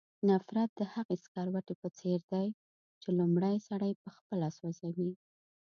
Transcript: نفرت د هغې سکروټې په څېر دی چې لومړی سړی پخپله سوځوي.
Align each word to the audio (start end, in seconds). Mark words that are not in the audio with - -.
نفرت 0.29 0.69
د 0.79 0.81
هغې 0.93 1.15
سکروټې 1.23 1.75
په 1.81 1.87
څېر 1.97 2.19
دی 2.33 2.47
چې 3.01 3.09
لومړی 3.19 3.55
سړی 3.67 3.91
پخپله 4.03 4.47
سوځوي. 4.57 5.11